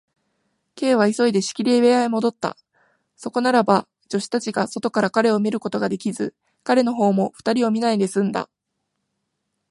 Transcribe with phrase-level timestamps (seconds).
[0.77, 2.57] Ｋ は急いで仕切り部屋へもどった。
[3.15, 8.49] そこならば、助手たちが外から彼を見ることができず、彼のほうも二人を見ないですんだ。